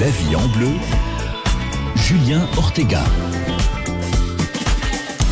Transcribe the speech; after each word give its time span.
La 0.00 0.08
vie 0.08 0.34
en 0.34 0.48
bleu, 0.48 0.70
Julien 1.94 2.48
Ortega. 2.56 3.04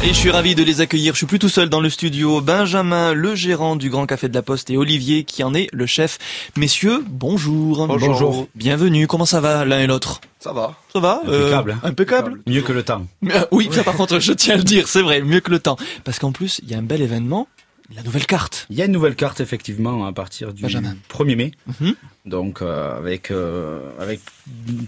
Et 0.05 0.09
je 0.09 0.13
suis 0.13 0.31
ravi 0.31 0.55
de 0.55 0.63
les 0.63 0.81
accueillir. 0.81 1.15
Je 1.15 1.19
suis 1.19 1.27
plus 1.27 1.41
tout 1.41 1.49
seul 1.49 1.69
dans 1.69 1.81
le 1.81 1.91
studio. 1.91 2.41
Benjamin, 2.41 3.13
le 3.13 3.35
gérant 3.35 3.75
du 3.75 3.91
Grand 3.91 4.07
Café 4.07 4.29
de 4.29 4.35
la 4.35 4.43
Poste, 4.43 4.71
et 4.71 4.77
Olivier, 4.77 5.25
qui 5.25 5.43
en 5.43 5.53
est 5.55 5.69
le 5.73 5.87
chef. 5.87 6.19
Messieurs, 6.57 7.05
bonjour. 7.09 7.87
Bonjour. 7.89 8.47
Bienvenue. 8.55 9.07
Comment 9.09 9.27
ça 9.27 9.41
va 9.41 9.65
l'un 9.65 9.81
et 9.81 9.87
l'autre? 9.87 10.21
Ça 10.39 10.53
va. 10.53 10.75
Ça 10.93 11.01
va 11.01 11.23
Impeccable. 11.25 11.71
Euh, 11.83 11.89
impeccable. 11.89 12.41
Mieux 12.47 12.63
que 12.63 12.73
le 12.73 12.83
temps. 12.85 13.07
Mais, 13.21 13.35
euh, 13.37 13.45
oui, 13.51 13.69
ça 13.73 13.83
par 13.83 13.95
contre, 13.95 14.21
je 14.21 14.33
tiens 14.33 14.55
à 14.55 14.59
le 14.59 14.65
dire, 14.65 14.87
c'est 14.87 15.03
vrai, 15.03 15.23
mieux 15.23 15.41
que 15.41 15.51
le 15.51 15.59
temps. 15.59 15.77
Parce 16.05 16.19
qu'en 16.19 16.33
plus, 16.33 16.61
il 16.63 16.71
y 16.71 16.75
a 16.75 16.79
un 16.79 16.83
bel 16.83 17.03
événement, 17.03 17.49
la 17.95 18.03
nouvelle 18.03 18.27
carte. 18.27 18.67
Il 18.71 18.77
y 18.77 18.83
a 18.83 18.87
une 18.87 18.93
nouvelle 18.93 19.15
carte 19.17 19.41
effectivement 19.41 20.07
à 20.07 20.13
partir 20.13 20.53
du 20.55 20.63
Benjamin. 20.63 20.97
1er 21.11 21.37
mai. 21.37 21.53
Mhm. 21.81 21.95
Donc 22.25 22.63
euh, 22.63 22.97
avec 22.97 23.31
euh, 23.31 23.81
avec 23.99 24.21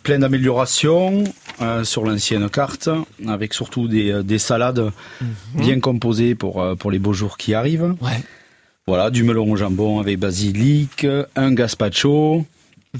plein 0.02 0.18
d'améliorations 0.20 1.24
euh, 1.60 1.84
sur 1.84 2.04
l'ancienne 2.04 2.48
carte, 2.48 2.88
avec 3.26 3.52
surtout 3.54 3.88
des, 3.88 4.22
des 4.22 4.38
salades 4.38 4.90
bien 5.54 5.80
composées 5.80 6.34
pour 6.34 6.64
pour 6.78 6.90
les 6.90 6.98
beaux 6.98 7.12
jours 7.12 7.36
qui 7.36 7.54
arrivent. 7.54 7.94
Ouais. 8.00 8.22
Voilà, 8.86 9.10
du 9.10 9.22
melon 9.24 9.50
au 9.50 9.56
jambon 9.56 9.98
avec 10.00 10.18
basilic, 10.18 11.06
un 11.36 11.52
gazpacho, 11.52 12.46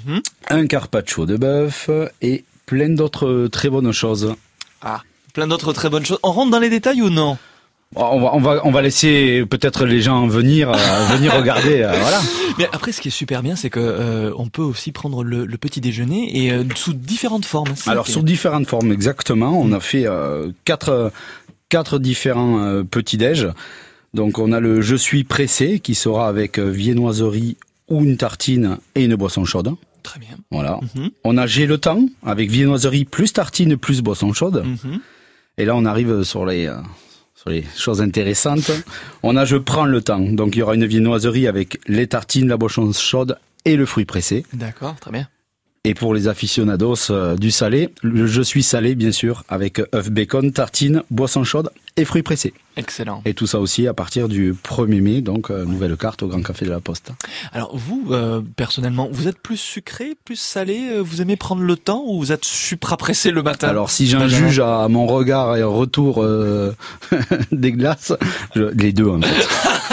Mhm. 0.06 0.20
un 0.50 0.66
carpaccio 0.66 1.24
de 1.24 1.36
bœuf 1.36 1.88
et 2.20 2.44
plein 2.66 2.88
d'autres 2.88 3.46
très 3.52 3.70
bonnes 3.70 3.92
choses. 3.92 4.34
Ah, 4.82 5.02
plein 5.34 5.46
d'autres 5.46 5.72
très 5.72 5.88
bonnes 5.88 6.04
choses. 6.04 6.18
On 6.24 6.32
rentre 6.32 6.50
dans 6.50 6.58
les 6.58 6.68
détails 6.68 7.00
ou 7.00 7.10
non? 7.10 7.38
On 7.96 8.20
va 8.20 8.34
on 8.34 8.40
va 8.40 8.60
on 8.64 8.70
va 8.70 8.82
laisser 8.82 9.44
peut-être 9.48 9.84
les 9.86 10.00
gens 10.00 10.26
venir 10.26 10.70
euh, 10.70 10.74
venir 11.16 11.34
regarder. 11.38 11.82
euh, 11.82 11.92
voilà. 12.00 12.20
Mais 12.58 12.68
après, 12.72 12.92
ce 12.92 13.00
qui 13.00 13.08
est 13.08 13.10
super 13.12 13.42
bien, 13.42 13.56
c'est 13.56 13.70
que 13.70 13.80
euh, 13.80 14.32
on 14.36 14.48
peut 14.48 14.62
aussi 14.62 14.90
prendre 14.92 15.22
le, 15.24 15.44
le 15.46 15.58
petit 15.58 15.80
déjeuner 15.80 16.46
et 16.46 16.52
sous 16.74 16.92
différentes 16.92 17.44
formes. 17.44 17.74
Alors 17.86 18.06
sous 18.08 18.22
différentes 18.22 18.66
formes 18.66 18.92
exactement, 18.92 19.58
on 19.60 19.72
a 19.72 19.80
fait 19.80 20.06
quatre 20.64 21.12
quatre 21.69 21.98
différents 21.98 22.82
petits 22.88 23.16
déj. 23.16 23.48
Donc 24.12 24.38
on 24.38 24.52
a 24.52 24.60
le 24.60 24.80
je 24.80 24.94
suis 24.97 25.24
pressé 25.24 25.80
qui 25.80 25.94
sera 25.94 26.28
avec 26.28 26.58
viennoiserie 26.58 27.56
ou 27.88 28.02
une 28.02 28.16
tartine 28.16 28.78
et 28.94 29.04
une 29.04 29.14
boisson 29.16 29.44
chaude. 29.44 29.72
très 30.02 30.20
bien. 30.20 30.36
Voilà. 30.50 30.78
Mhm. 30.94 31.10
On 31.24 31.36
a 31.36 31.47
j'ai 31.47 31.66
le 31.66 31.78
temps 31.78 32.04
avec 32.24 32.50
viennoiserie 32.50 33.04
plus 33.04 33.32
tartine 33.32 33.76
plus 33.76 34.02
boisson 34.02 34.32
chaude. 34.32 34.64
Mhm. 34.64 35.00
Et 35.58 35.64
là 35.64 35.74
on 35.76 35.84
arrive 35.84 36.22
sur 36.22 36.47
les 36.47 36.72
sur 37.45 37.50
les 37.50 38.34
choses. 38.34 38.83
On 39.23 39.37
a 39.37 39.45
je 39.45 39.56
prends 39.56 39.84
le 39.84 40.00
temps. 40.03 40.20
Donc 40.20 40.56
il 40.56 40.61
y 40.61 40.62
aura 40.62 40.75
une 40.75 40.87
viennoiserie 40.87 41.47
avec 41.47 41.78
les 41.87 42.06
tartines, 42.06 42.48
la 42.48 42.56
boisson 42.56 42.91
chaude 42.92 43.39
et 43.64 43.77
le 43.77 43.87
fruit 43.87 44.05
pressé. 44.05 44.45
D'accord, 44.53 44.97
très 45.00 45.11
bien. 45.11 45.28
Et 45.86 45.92
pour 45.92 46.14
les 46.14 46.28
aficionados 46.28 47.10
euh, 47.10 47.36
du 47.36 47.50
salé, 47.50 47.90
je 48.02 48.40
suis 48.40 48.62
salé 48.62 48.94
bien 48.94 49.12
sûr 49.12 49.44
avec 49.50 49.82
œuf 49.94 50.10
bacon, 50.10 50.50
tartine, 50.50 51.02
boisson 51.10 51.44
chaude 51.44 51.68
et 51.98 52.06
fruits 52.06 52.22
pressés. 52.22 52.54
Excellent. 52.78 53.20
Et 53.26 53.34
tout 53.34 53.46
ça 53.46 53.60
aussi 53.60 53.86
à 53.86 53.92
partir 53.92 54.28
du 54.30 54.54
1er 54.54 55.02
mai, 55.02 55.20
donc 55.20 55.50
euh, 55.50 55.66
nouvelle 55.66 55.94
carte 55.98 56.22
au 56.22 56.28
Grand 56.28 56.41
Café 56.42 56.64
de 56.64 56.70
la 56.70 56.80
Poste. 56.80 57.10
Alors 57.52 57.76
vous, 57.76 58.06
euh, 58.12 58.41
personnellement, 58.56 59.10
vous 59.12 59.28
êtes 59.28 59.38
plus 59.38 59.58
sucré, 59.58 60.14
plus 60.24 60.36
salé 60.41 60.88
euh, 60.91 61.00
Vous 61.02 61.20
aimez 61.20 61.36
prendre 61.36 61.60
le 61.60 61.76
temps 61.76 62.02
ou 62.06 62.19
vous 62.19 62.32
êtes 62.32 62.46
supra 62.46 62.96
pressé 62.96 63.30
le 63.30 63.42
matin? 63.42 63.69
Alors 63.69 63.91
si 63.91 64.06
j'en 64.08 64.26
juge 64.26 64.60
à 64.60 64.88
mon 64.88 65.06
regard 65.06 65.54
et 65.58 65.62
retour 65.62 66.24
des 67.52 67.72
glaces, 67.72 68.14
je- 68.56 68.62
les 68.74 68.94
deux 68.94 69.08
en 69.08 69.20
fait. 69.20 69.48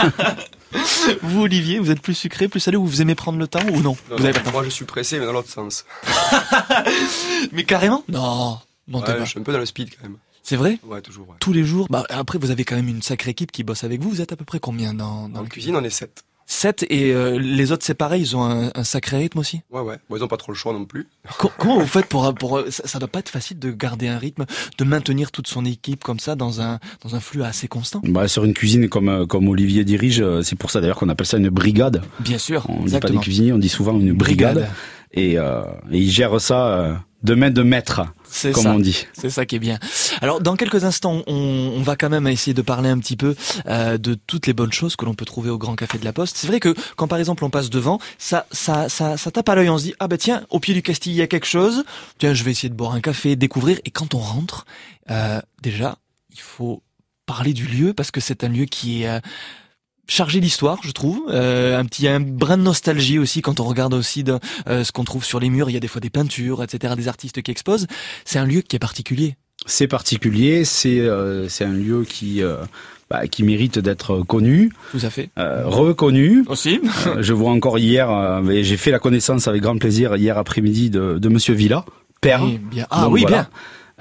Vous, 1.22 1.42
Olivier, 1.42 1.80
vous 1.80 1.92
êtes 1.92 2.02
plus 2.02 2.14
sucré, 2.14 2.48
plus 2.48 2.60
salé 2.60 2.78
ou 2.78 2.86
vous 2.86 3.02
aimez 3.02 3.16
prendre 3.16 3.38
le 3.40 3.48
temps 3.48 3.64
ou 3.72 3.82
non, 3.82 3.98
Non, 4.10 4.18
Vous 4.18 4.24
avez 4.24 4.34
pas 4.34 4.40
le 4.40 4.46
temps 4.46 4.52
moi, 4.52 4.64
je 4.64 4.70
suis 4.70 4.86
pressé, 4.86 5.20
mais 5.20 5.26
dans 5.26 5.34
l'autre 5.34 5.50
sens. 5.50 5.86
Mais 7.52 7.64
carrément? 7.64 8.04
Non, 8.08 8.60
non, 8.88 9.02
t'es 9.02 9.12
Ouais, 9.12 9.18
pas. 9.20 9.26
je 9.26 9.30
suis 9.32 9.40
un 9.40 9.44
peu 9.44 9.52
dans 9.54 9.60
le 9.60 9.66
speed 9.66 9.96
quand 9.96 10.04
même. 10.04 10.18
C'est 10.44 10.56
vrai? 10.56 10.80
Ouais, 10.84 11.02
toujours. 11.02 11.30
Ouais. 11.30 11.36
Tous 11.40 11.54
les 11.54 11.64
jours? 11.64 11.88
Bah 11.90 12.04
après, 12.10 12.38
vous 12.40 12.50
avez 12.52 12.64
quand 12.64 12.76
même 12.76 12.88
une 12.88 13.02
sacrée 13.02 13.32
équipe 13.32 13.52
qui 13.52 13.64
bosse 13.64 13.84
avec 13.84 14.02
vous. 14.02 14.10
Vous 14.10 14.22
êtes 14.22 14.32
à 14.32 14.36
peu 14.36 14.46
près 14.46 14.60
combien 14.60 14.94
dans, 14.94 15.30
dans 15.30 15.42
la 15.44 15.48
cuisine, 15.50 15.76
on 15.76 15.84
est 15.84 15.90
7. 15.90 16.24
7 16.48 16.86
et 16.90 17.14
euh, 17.14 17.40
les 17.40 17.72
autres 17.72 17.86
c'est 17.86 17.94
pareil, 17.94 18.22
ils 18.22 18.36
ont 18.36 18.44
un, 18.44 18.72
un 18.76 18.84
sacré 18.84 19.18
rythme 19.18 19.40
aussi. 19.40 19.62
Ouais, 19.72 19.82
ouais. 19.82 19.96
Bon, 20.10 20.18
ils 20.18 20.24
ont 20.24 20.28
pas 20.28 20.38
trop 20.38 20.52
le 20.52 20.58
choix 20.58 20.74
non 20.74 20.86
plus. 20.86 21.08
Co- 21.38 21.52
comment 21.58 21.80
vous 21.80 21.88
faites 21.88 22.08
pour 22.08 22.34
pour 22.36 22.62
ça, 22.70 22.88
ça 22.88 23.00
doit 23.00 23.08
pas 23.08 23.20
être 23.20 23.30
facile 23.30 23.58
de 23.60 23.72
garder 23.72 24.08
un 24.08 24.18
rythme, 24.18 24.46
de 24.78 24.84
maintenir 24.84 25.32
toute 25.32 25.48
son 25.48 25.64
équipe 25.66 26.04
comme 26.04 26.20
ça 26.20 26.36
dans 26.36 26.60
un 26.62 26.80
dans 27.04 27.16
un 27.16 27.20
flux 27.20 27.44
assez 27.44 27.68
constant? 27.68 28.02
Bah, 28.04 28.28
sur 28.28 28.44
une 28.44 28.54
cuisine 28.54 28.90
comme 28.90 29.10
euh, 29.10 29.26
comme 29.26 29.48
Olivier 29.48 29.84
dirige, 29.86 30.22
euh, 30.22 30.42
c'est 30.42 30.56
pour 30.58 30.72
ça 30.72 30.82
d'ailleurs 30.82 30.98
qu'on 30.98 31.10
appelle 31.10 31.28
ça 31.28 31.38
une 31.38 31.50
brigade. 31.50 32.02
Bien 32.20 32.38
sûr, 32.38 32.66
On 32.70 32.74
dit 32.74 32.78
pas 32.80 32.84
exactement. 32.84 33.20
des 33.20 33.24
cuisiniers, 33.24 33.54
on 33.54 33.58
dit 33.60 33.70
souvent 33.70 33.98
une 34.00 34.14
brigade. 34.14 34.68
Et, 35.14 35.38
euh, 35.38 35.62
et 35.92 35.98
ils 36.00 36.10
gèrent 36.12 36.40
ça 36.40 36.68
euh, 36.68 36.94
de 37.24 37.36
main 37.36 37.52
de 37.52 37.62
maître, 37.62 38.02
C'est 38.30 38.52
comme 38.52 38.64
ça. 38.64 38.74
on 38.74 38.80
dit. 38.80 39.06
C'est 39.14 39.30
ça 39.30 39.46
qui 39.46 39.58
est 39.58 39.60
bien. 39.60 39.78
Alors, 40.22 40.42
dans 40.42 40.56
quelques 40.56 40.86
instants, 40.86 41.22
on, 41.28 41.34
on 41.76 41.82
va 41.82 41.96
quand 41.96 42.10
même 42.10 42.26
essayer 42.28 42.54
de 42.54 42.62
parler 42.62 42.90
un 42.90 42.98
petit 42.98 43.18
peu 43.18 43.36
euh, 43.68 43.98
de 43.98 44.16
toutes 44.16 44.48
les 44.48 44.54
bonnes 44.54 44.72
choses 44.72 44.96
que 44.96 45.06
l'on 45.06 45.14
peut 45.14 45.26
trouver 45.26 45.50
au 45.50 45.58
Grand 45.58 45.76
Café 45.76 45.98
de 46.00 46.06
la 46.06 46.14
Poste. 46.14 46.38
C'est 46.38 46.48
vrai 46.48 46.60
que 46.60 46.74
quand 46.96 47.08
par 47.08 47.20
exemple 47.20 47.44
on 47.44 47.50
passe 47.50 47.70
devant, 47.70 48.00
ça, 48.18 48.46
ça, 48.52 48.90
ça, 48.90 49.18
ça 49.18 49.32
tape 49.32 49.50
à 49.50 49.56
l'œil. 49.56 49.70
On 49.70 49.78
se 49.78 49.84
dit 49.84 49.94
ah 50.00 50.08
bah 50.08 50.18
tiens, 50.18 50.44
au 50.50 50.60
pied 50.60 50.74
du 50.74 50.82
Castille 50.82 51.14
il 51.14 51.18
y 51.18 51.22
a 51.22 51.28
quelque 51.28 51.46
chose. 51.48 51.84
Tiens, 52.18 52.34
je 52.34 52.44
vais 52.44 52.52
essayer 52.52 52.70
de 52.70 52.76
boire 52.76 52.94
un 52.94 53.02
café, 53.02 53.36
découvrir. 53.36 53.80
Et 53.86 53.92
quand 53.92 54.16
on 54.16 54.20
rentre, 54.20 54.66
euh, 55.12 55.42
déjà, 55.62 55.98
il 56.32 56.40
faut 56.40 56.82
parler 57.26 57.54
du 57.54 57.68
lieu 57.68 57.94
parce 57.94 58.12
que 58.12 58.20
c'est 58.22 58.44
un 58.44 58.50
lieu 58.50 58.66
qui 58.66 59.04
est 59.04 59.08
euh, 59.10 59.20
chargé 60.12 60.40
d'histoire, 60.42 60.78
je 60.84 60.92
trouve. 60.92 61.22
Euh, 61.30 61.80
un 61.80 61.86
petit 61.86 62.08
un 62.08 62.20
brin 62.20 62.58
de 62.58 62.64
nostalgie 62.64 63.18
aussi 63.18 63.42
quand 63.42 63.60
on 63.60 63.64
regarde 63.64 63.94
aussi 63.94 64.24
de, 64.24 64.38
euh, 64.68 64.84
ce 64.84 64.92
qu'on 64.92 65.04
trouve 65.06 65.24
sur 65.24 65.40
les 65.40 65.50
murs. 65.50 65.70
Il 65.70 65.74
y 65.74 65.78
a 65.78 65.80
des 65.80 65.88
fois 65.88 66.02
des 66.02 66.10
peintures, 66.10 66.62
etc., 66.64 66.94
des 66.98 67.08
artistes 67.08 67.42
qui 67.42 67.52
exposent. 67.52 67.88
C'est 68.26 68.38
un 68.40 68.46
lieu 68.46 68.62
qui 68.62 68.76
est 68.76 68.80
particulier. 68.80 69.36
C'est 69.66 69.88
particulier, 69.88 70.66
c'est 70.66 71.00
euh, 71.00 71.48
c'est 71.48 71.64
un 71.66 71.74
lieu 71.74 72.04
qui 72.04 72.42
euh, 72.42 72.58
bah, 73.12 73.28
qui 73.28 73.44
mérite 73.44 73.78
d'être 73.78 74.22
connu, 74.24 74.72
Tout 74.92 75.00
à 75.04 75.10
fait. 75.12 75.30
euh, 75.38 75.64
reconnu. 75.68 76.44
Aussi. 76.48 76.82
Euh, 77.08 77.22
je 77.22 77.34
vois 77.34 77.52
encore 77.52 77.78
hier, 77.78 78.10
euh, 78.10 78.42
j'ai 78.64 78.78
fait 78.78 78.90
la 78.92 79.00
connaissance 79.00 79.48
avec 79.48 79.62
grand 79.62 79.78
plaisir 79.78 80.16
hier 80.16 80.38
après-midi 80.38 80.90
de, 80.90 81.20
de 81.20 81.30
Monsieur 81.30 81.54
Villa, 81.54 81.86
père, 82.22 82.44
bien. 82.46 82.88
Ah 82.90 83.04
Donc 83.04 83.14
oui, 83.14 83.22
voilà, 83.22 83.38
bien. 83.38 83.50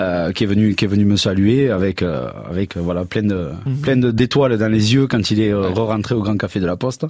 Euh, 0.00 0.32
qui 0.32 0.44
est 0.44 0.46
venu 0.46 0.74
qui 0.74 0.84
est 0.86 0.88
venu 0.88 1.04
me 1.04 1.16
saluer 1.16 1.70
avec 1.70 2.00
euh, 2.02 2.28
avec 2.48 2.76
euh, 2.76 2.80
voilà 2.80 3.04
plein 3.04 3.22
de 3.22 3.50
Mhm. 3.66 3.76
plein 3.84 3.96
d'étoiles 3.96 4.56
dans 4.58 4.68
les 4.76 4.94
yeux 4.94 5.06
quand 5.06 5.30
il 5.30 5.40
est 5.40 5.52
euh, 5.52 5.60
Ouais. 5.68 5.74
re-rentré 5.80 6.14
au 6.14 6.22
Grand 6.22 6.36
Café 6.38 6.58
de 6.60 6.66
la 6.66 6.76
Poste, 6.76 7.04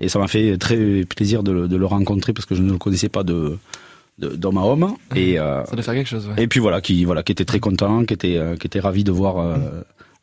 et 0.00 0.08
ça 0.08 0.18
m'a 0.18 0.28
fait 0.28 0.56
très 0.58 0.76
plaisir 1.04 1.42
de 1.42 1.52
le, 1.52 1.68
de 1.68 1.76
le 1.76 1.86
rencontrer 1.86 2.32
parce 2.32 2.46
que 2.46 2.54
je 2.54 2.62
ne 2.62 2.70
le 2.72 2.78
connaissais 2.78 3.08
pas 3.08 3.24
de 3.24 3.58
d'homme 4.18 4.56
à 4.56 4.62
homme 4.62 4.94
et 5.14 5.38
euh, 5.38 5.62
Ça 5.66 5.74
doit 5.76 5.82
faire 5.82 5.92
quelque 5.94 6.08
chose, 6.08 6.26
ouais. 6.28 6.42
et 6.42 6.46
puis 6.48 6.58
voilà, 6.60 6.80
qui 6.80 7.04
voilà, 7.04 7.22
qui 7.22 7.32
était 7.32 7.44
très 7.44 7.60
content, 7.60 8.04
qui 8.06 8.14
était 8.14 8.36
euh, 8.38 8.56
qui 8.56 8.66
était 8.66 8.80
ravi 8.80 9.04
de 9.04 9.12
voir 9.12 9.38
euh, 9.38 9.56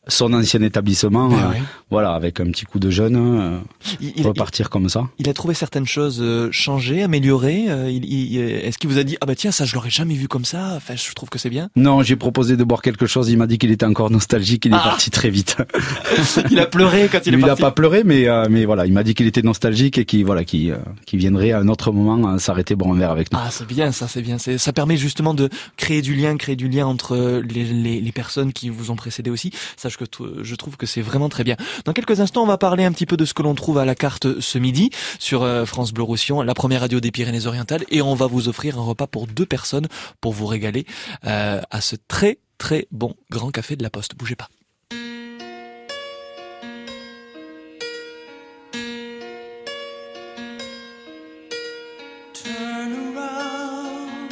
son 0.08 0.34
ancien 0.34 0.62
établissement, 0.62 1.30
Ouais, 1.30 1.36
euh, 1.36 1.60
voilà, 1.90 2.14
avec 2.14 2.40
un 2.40 2.46
petit 2.52 2.66
coup 2.66 2.80
de 2.80 2.90
jeune, 2.90 3.16
euh, 3.16 3.58
Il, 4.02 4.14
il- 4.18 4.28
repartir 4.28 4.70
comme 4.70 4.90
ça. 4.90 5.08
il 5.20 5.30
a 5.30 5.34
trouvé 5.34 5.54
certaines 5.54 5.86
choses 5.88 6.20
euh, 6.22 6.50
changées, 6.52 7.04
améliorées. 7.04 7.66
il- 7.90 8.06
il- 8.06 8.38
Est-ce 8.40 8.78
qu'il 8.78 8.90
vous 8.90 8.98
a 8.98 9.04
dit 9.04 9.18
ah 9.22 9.26
bah 9.26 9.36
tiens 9.36 9.52
ça 9.52 9.64
je 9.66 9.76
l'aurais 9.76 9.90
jamais 9.90 10.16
vu 10.16 10.28
comme 10.28 10.46
ça. 10.46 10.74
Enfin 10.76 10.96
je 10.96 11.14
trouve 11.14 11.30
que 11.30 11.40
c'est 11.40 11.50
bien. 11.50 11.70
Non, 11.76 12.04
j'ai 12.04 12.16
proposé 12.16 12.58
de 12.58 12.64
boire 12.64 12.82
quelque 12.82 13.06
chose. 13.06 13.30
Il 13.30 13.38
m'a 13.38 13.48
dit 13.48 13.58
qu'il 13.58 13.72
était 13.72 13.86
encore 13.86 14.10
nostalgique. 14.12 14.66
Il 14.66 14.74
est 14.74 14.78
Ah. 14.78 14.84
parti 14.84 15.10
très 15.10 15.30
vite. 15.30 15.56
il 16.52 16.60
a 16.60 16.66
pleuré 16.66 17.08
quand 17.12 17.20
il 17.26 17.34
est 17.34 17.38
il 17.38 17.44
a 17.44 17.48
parti. 17.48 17.62
pas 17.62 17.72
pleuré, 17.72 18.04
mais 18.04 18.28
mais 18.50 18.66
voilà, 18.66 18.86
il 18.86 18.94
m'a 18.94 19.04
dit 19.04 19.14
qu'il 19.16 19.28
était 19.28 19.42
nostalgique 19.42 19.98
et 19.98 20.06
qu'il 20.06 20.26
voilà, 20.26 20.44
qui 20.44 20.72
qui 21.06 21.18
viendrait 21.18 21.52
à 21.52 21.60
un 21.60 21.68
autre 21.68 21.92
moment 21.92 22.30
euh, 22.34 22.38
s'arrêter 22.40 22.76
boire 22.76 22.92
un 22.94 22.98
verre 22.98 23.12
avec 23.12 23.32
nous. 23.32 23.40
Ah 23.42 23.50
c'est 23.52 23.68
bien 23.68 23.92
ça 23.92 24.08
c'est 24.08 24.22
bien. 24.22 24.38
Ça 24.38 24.74
permet 24.74 24.98
justement 24.98 25.34
de 25.34 25.50
créer 25.78 26.02
du 26.02 26.14
lien, 26.16 26.36
créer 26.38 26.56
du 26.56 26.68
lien 26.68 26.86
entre 26.86 27.42
les, 27.48 27.64
les, 27.64 28.02
les 28.02 28.12
personnes 28.12 28.52
qui 28.54 28.70
vous 28.70 28.92
ont 28.92 28.96
précédé 28.96 29.30
aussi. 29.30 29.52
Que 29.98 30.06
je 30.42 30.56
trouve 30.56 30.78
que 30.78 30.86
c'est 30.86 31.02
vraiment 31.02 31.30
très 31.30 31.44
bien. 31.44 31.56
Dans 31.86 31.94
quelques 31.94 32.20
instants 32.20 32.44
on 32.44 32.48
va 32.48 32.58
parler 32.58 32.84
un 32.84 32.92
petit 32.92 33.06
peu 33.06 33.18
de 33.18 33.26
ce 33.26 33.34
que 33.34 33.42
l'on 33.44 33.56
trouve 33.56 33.78
à 33.78 33.86
la 33.86 33.96
carte 33.96 34.40
ce 34.40 34.58
midi 34.58 34.90
sur 35.20 35.44
euh, 35.44 35.66
France 35.66 35.94
Bleu 35.94 36.04
Roussillon, 36.04 36.42
la 36.42 36.54
première 36.54 36.82
radio 36.82 37.00
des 37.00 37.12
Pyrénées-Orientales, 37.12 37.86
et 37.90 38.02
on 38.02 38.16
va 38.16 38.28
vous 38.28 38.50
offrir 38.50 38.78
un 38.80 38.84
repas 38.84 39.08
pour 39.08 39.28
deux 39.28 39.46
personnes 39.46 39.88
pour 40.22 40.34
vous 40.34 40.46
régaler 40.46 40.86
euh, 41.26 41.62
à 41.70 41.82
ce 41.82 41.96
très 42.08 42.40
très 42.58 42.88
bon 42.92 43.16
grand 43.30 43.52
café 43.52 43.76
de 43.76 43.84
la 43.84 43.90
Poste. 43.90 44.16
Bougez 44.16 44.36
pas. 44.36 44.50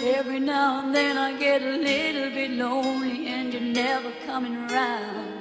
Every 0.04 0.40
now 0.40 0.80
and 0.80 0.94
then 0.94 1.18
I 1.18 1.38
get 1.40 1.62
a 1.62 1.78
little 1.78 2.30
bit 2.32 2.52
lonely 2.52 3.28
and 3.28 3.52
you're 3.52 3.62
never 3.62 4.12
coming 4.28 4.56
around. 4.70 5.41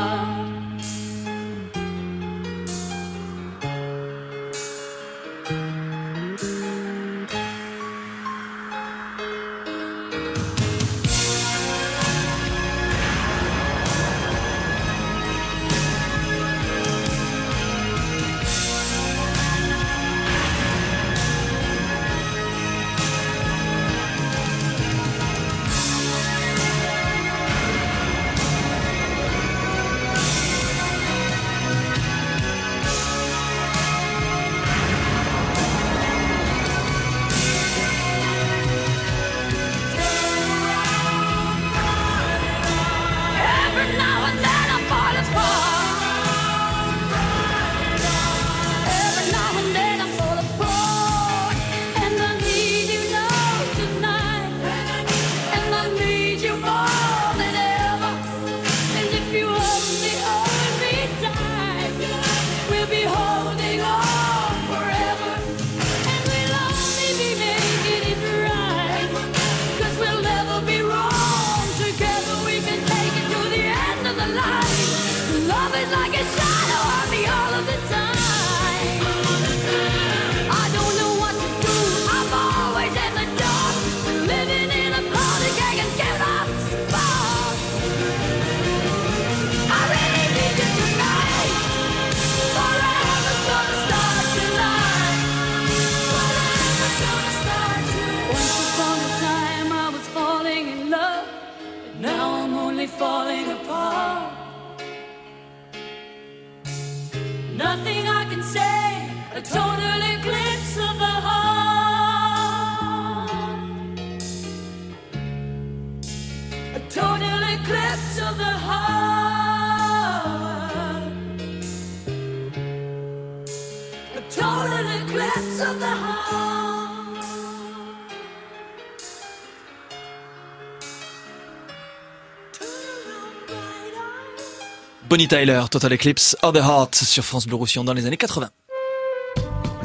Bonnie 135.09 135.27
Tyler, 135.27 135.63
Total 135.69 135.91
Eclipse 135.91 136.37
of 136.41 136.53
the 136.53 136.59
Heart 136.59 136.95
sur 136.95 137.25
France 137.25 137.45
Bleu 137.45 137.57
Roussillon 137.57 137.83
dans 137.83 137.93
les 137.93 138.05
années 138.05 138.15
80. 138.15 138.49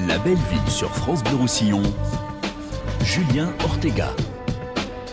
La 0.07 0.19
belle 0.19 0.35
ville 0.35 0.71
sur 0.71 0.95
France 0.95 1.25
Bleu 1.25 1.35
Roussillon. 1.35 1.83
Julien 3.03 3.53
Ortega. 3.65 4.15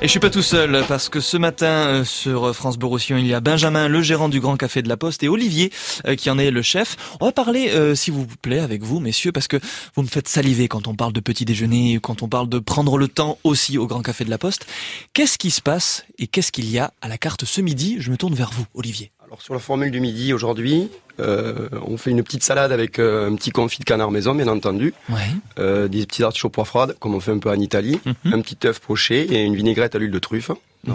Et 0.03 0.07
je 0.07 0.11
suis 0.11 0.19
pas 0.19 0.29
tout 0.29 0.41
seul 0.41 0.83
parce 0.89 1.07
que 1.07 1.21
ce 1.21 1.37
matin 1.37 1.87
euh, 1.87 2.03
sur 2.03 2.53
France 2.53 2.77
Bleu 2.77 2.89
Roussillon, 2.89 3.19
il 3.19 3.25
y 3.25 3.33
a 3.33 3.39
Benjamin, 3.39 3.87
le 3.87 4.01
gérant 4.01 4.27
du 4.27 4.41
Grand 4.41 4.57
Café 4.57 4.81
de 4.81 4.89
la 4.89 4.97
Poste, 4.97 5.23
et 5.23 5.29
Olivier 5.29 5.71
euh, 6.05 6.17
qui 6.17 6.29
en 6.29 6.37
est 6.37 6.51
le 6.51 6.61
chef. 6.61 6.97
On 7.21 7.27
va 7.27 7.31
parler, 7.31 7.69
euh, 7.69 7.95
s'il 7.95 8.13
vous 8.13 8.27
plaît, 8.41 8.59
avec 8.59 8.83
vous, 8.83 8.99
messieurs, 8.99 9.31
parce 9.31 9.47
que 9.47 9.55
vous 9.95 10.01
me 10.01 10.07
faites 10.09 10.27
saliver 10.27 10.67
quand 10.67 10.89
on 10.89 10.93
parle 10.93 11.13
de 11.13 11.21
petit 11.21 11.45
déjeuner, 11.45 11.99
quand 12.03 12.21
on 12.21 12.27
parle 12.27 12.49
de 12.49 12.59
prendre 12.59 12.97
le 12.97 13.07
temps 13.07 13.37
aussi 13.45 13.77
au 13.77 13.87
Grand 13.87 14.01
Café 14.01 14.25
de 14.25 14.29
la 14.29 14.37
Poste. 14.37 14.65
Qu'est-ce 15.13 15.37
qui 15.37 15.51
se 15.51 15.61
passe 15.61 16.03
et 16.19 16.27
qu'est-ce 16.27 16.51
qu'il 16.51 16.69
y 16.69 16.79
a 16.79 16.91
à 17.01 17.07
la 17.07 17.17
carte 17.17 17.45
ce 17.45 17.61
midi? 17.61 17.95
Je 17.99 18.11
me 18.11 18.17
tourne 18.17 18.33
vers 18.33 18.51
vous, 18.51 18.65
Olivier. 18.73 19.13
Alors 19.33 19.41
sur 19.41 19.55
la 19.55 19.59
formule 19.59 19.89
du 19.89 19.99
midi 19.99 20.31
aujourd'hui, 20.31 20.91
euh, 21.19 21.67
on 21.87 21.97
fait 21.97 22.11
une 22.11 22.21
petite 22.21 22.43
salade 22.43 22.71
avec 22.71 22.99
euh, 22.99 23.27
un 23.31 23.33
petit 23.33 23.49
confit 23.49 23.79
de 23.79 23.83
canard 23.83 24.11
maison, 24.11 24.35
bien 24.35 24.47
entendu, 24.47 24.93
Ouais. 25.09 25.15
euh, 25.57 25.87
des 25.87 26.05
petits 26.05 26.21
artichauts 26.21 26.49
pois 26.51 26.65
froides, 26.65 26.95
comme 26.99 27.15
on 27.15 27.19
fait 27.19 27.31
un 27.31 27.39
peu 27.39 27.49
en 27.49 27.55
Italie, 27.59 27.99
Mhm. 28.05 28.33
un 28.35 28.41
petit 28.41 28.67
œuf 28.67 28.77
poché 28.79 29.21
et 29.33 29.43
une 29.43 29.55
vinaigrette 29.55 29.95
à 29.95 29.97
l'huile 29.97 30.11
de 30.11 30.19
truffe. 30.19 30.51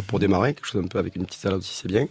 Pour 0.06 0.20
démarrer, 0.20 0.54
quelque 0.54 0.66
chose 0.68 0.84
un 0.84 0.86
peu 0.86 1.00
avec 1.00 1.16
une 1.16 1.26
petite 1.26 1.40
salade 1.40 1.58
aussi, 1.58 1.74
c'est 1.82 1.88
bien. 1.88 2.06